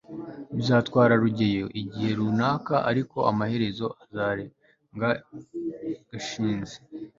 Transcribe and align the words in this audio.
bizatwara 0.55 1.13
rugeyo 1.23 1.67
igihe 1.81 2.09
runaka, 2.19 2.75
ariko 2.89 3.17
amaherezo 3.31 3.85
azarenga 4.03 5.09
gashinzi 6.09 6.77